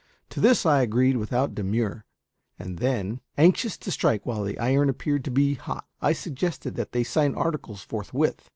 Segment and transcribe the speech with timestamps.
[0.31, 2.05] To this I agreed without demur,
[2.57, 6.91] and then, anxious to strike while the iron appeared to be hot, I suggested that
[6.91, 8.49] they should sign articles forthwith.